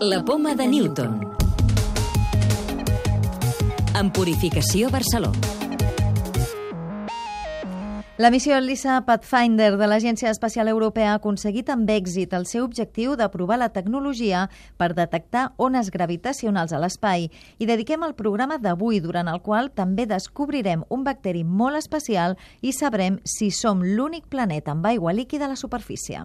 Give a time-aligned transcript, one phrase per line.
[0.00, 1.20] La poma de Newton.
[3.98, 5.40] En Purificació Barcelona.
[8.16, 13.16] La missió LISA Pathfinder de l'Agència Espacial Europea ha aconseguit amb èxit el seu objectiu
[13.18, 14.44] de provar la tecnologia
[14.76, 17.26] per detectar ones gravitacionals a l'espai
[17.58, 22.70] i dediquem el programa d'avui, durant el qual també descobrirem un bacteri molt especial i
[22.70, 26.22] sabrem si som l'únic planeta amb aigua líquida a la superfície.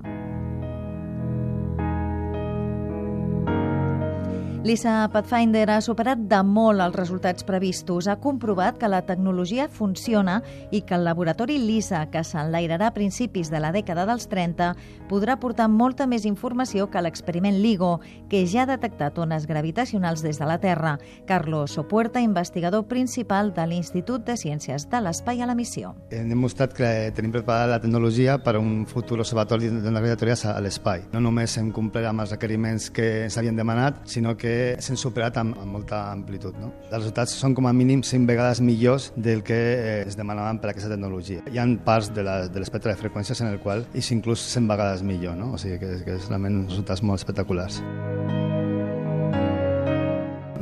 [4.63, 8.05] L'ISA Pathfinder ha superat de molt els resultats previstos.
[8.07, 10.37] Ha comprovat que la tecnologia funciona
[10.71, 14.69] i que el laboratori LISA, que s'enlairarà a principis de la dècada dels 30,
[15.09, 17.97] podrà portar molta més informació que l'experiment LIGO,
[18.31, 20.95] que ja ha detectat ones gravitacionals des de la Terra.
[21.27, 25.91] Carlos Sopuerta, investigador principal de l'Institut de Ciències de l'Espai a la missió.
[26.07, 30.55] Hem demostrat que tenim preparada la tecnologia per a un futur observatori de gravitatorias a
[30.63, 31.03] l'espai.
[31.11, 34.52] No només hem complert amb els requeriments que s'havien demanat, sinó que
[34.83, 36.57] s'han superat amb, amb molta amplitud.
[36.61, 36.71] No?
[36.89, 40.71] Els resultats són com a mínim 5 vegades millors del que eh, es demanaven per
[40.71, 41.43] aquesta tecnologia.
[41.51, 45.05] Hi ha parts de l'espectre de, de freqüències en el qual és inclús 100 vegades
[45.05, 45.53] millor, no?
[45.53, 47.81] o sigui que, que és realment resultats molt espectaculars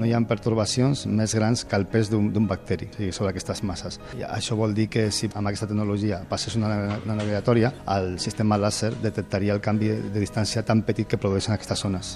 [0.01, 3.61] no hi ha pertorbacions més grans que el pes d'un bacteri o sigui, sobre aquestes
[3.67, 3.99] masses.
[4.17, 6.73] I això vol dir que si amb aquesta tecnologia passés una,
[7.05, 11.85] una navigatòria, el sistema làser detectaria el canvi de distància tan petit que produeixen aquestes
[11.85, 12.15] zones.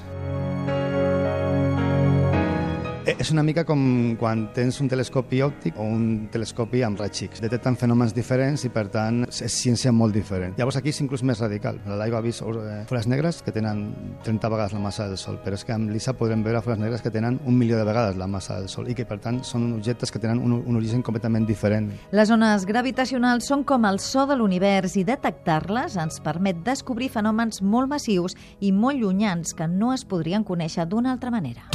[3.06, 3.82] Eh, és una mica com
[4.18, 7.42] quan tens un telescopi òptic o un telescopi amb raigs X.
[7.44, 10.56] Detecten fenòmens diferents i, per tant, és ciència molt diferent.
[10.58, 11.78] Llavors aquí és inclús més radical.
[11.86, 13.84] L'aigua ha vist eh, foles negres que tenen
[14.26, 17.06] 30 vegades la massa del Sol, però és que amb l'ISA podrem veure foles negres
[17.06, 19.70] que tenen un milió de vegades la massa del Sol i que, per tant, són
[19.78, 21.92] objectes que tenen un, un origen completament diferent.
[22.10, 27.62] Les ones gravitacionals són com el so de l'univers i detectar-les ens permet descobrir fenòmens
[27.62, 28.34] molt massius
[28.66, 31.70] i molt llunyans que no es podrien conèixer d'una altra manera.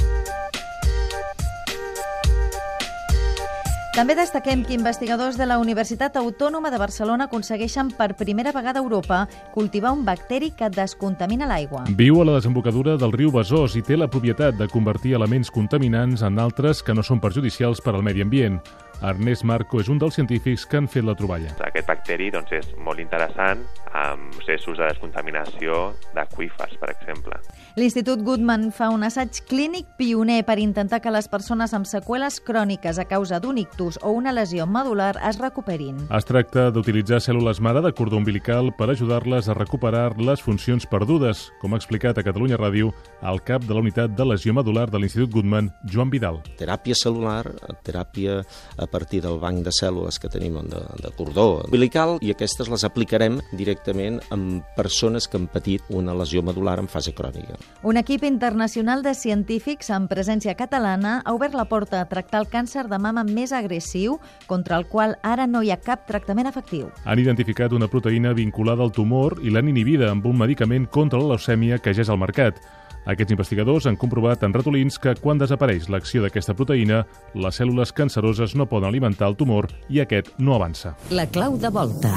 [4.01, 8.83] També destaquem que investigadors de la Universitat Autònoma de Barcelona aconsegueixen per primera vegada a
[8.83, 9.19] Europa
[9.53, 11.85] cultivar un bacteri que descontamina l'aigua.
[12.01, 16.25] Viu a la desembocadura del riu Besòs i té la propietat de convertir elements contaminants
[16.25, 18.57] en altres que no són perjudicials per al medi ambient.
[19.01, 21.55] Ernest Marco és un dels científics que han fet la troballa.
[21.65, 23.63] Aquest bacteri doncs, és molt interessant
[23.97, 27.39] amb processos de descontaminació d'aquífers, per exemple.
[27.81, 32.99] L'Institut Goodman fa un assaig clínic pioner per intentar que les persones amb seqüeles cròniques
[32.99, 36.05] a causa d'un ictus o una lesió medular es recuperin.
[36.11, 41.49] Es tracta d'utilitzar cèl·lules mare de cordó umbilical per ajudar-les a recuperar les funcions perdudes,
[41.63, 45.01] com ha explicat a Catalunya Ràdio el cap de la unitat de lesió medular de
[45.01, 46.43] l'Institut Goodman, Joan Vidal.
[46.61, 47.45] Teràpia celular,
[47.87, 48.41] teràpia
[48.77, 52.85] a partir del banc de cèl·lules que tenim de, de cordó umbilical i aquestes les
[52.85, 57.59] aplicarem directament amb persones que han patit una lesió medular en fase crònica.
[57.87, 62.51] Un equip internacional de científics amb presència catalana ha obert la porta a tractar el
[62.51, 66.91] càncer de mama més agressiu, contra el qual ara no hi ha cap tractament efectiu.
[67.05, 71.35] Han identificat una proteïna vinculada al tumor i l'han inhibida amb un medicament contra la
[71.35, 72.61] leucèmia que ja és al mercat.
[73.09, 78.55] Aquests investigadors han comprovat en ratolins que quan desapareix l'acció d'aquesta proteïna, les cèl·lules canceroses
[78.55, 80.97] no poden alimentar el tumor i aquest no avança.
[81.11, 82.13] La clau de volta.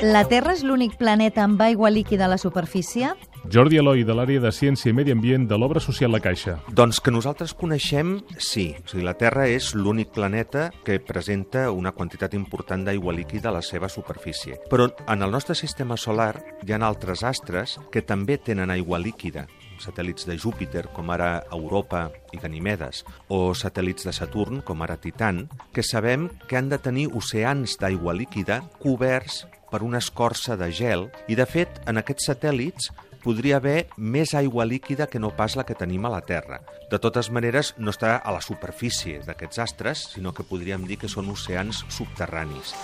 [0.00, 3.12] La Terra és l'únic planeta amb aigua líquida a la superfície?
[3.50, 6.52] Jordi Eloi, de l'àrea de Ciència i Medi Ambient de l'Obra Social La Caixa.
[6.70, 8.68] Doncs que nosaltres coneixem, sí.
[8.78, 13.56] O sigui, la Terra és l'únic planeta que presenta una quantitat important d'aigua líquida a
[13.56, 14.60] la seva superfície.
[14.70, 19.48] Però en el nostre sistema solar hi ha altres astres que també tenen aigua líquida
[19.80, 25.46] satèl·lits de Júpiter, com ara Europa i Ganimedes, o satèl·lits de Saturn, com ara Titan,
[25.72, 31.08] que sabem que han de tenir oceans d'aigua líquida coberts per una escorça de gel
[31.26, 32.90] i, de fet, en aquests satèl·lits
[33.22, 36.62] podria haver més aigua líquida que no pas la que tenim a la Terra.
[36.90, 41.12] De totes maneres, no està a la superfície d'aquests astres, sinó que podríem dir que
[41.12, 42.74] són oceans subterranis.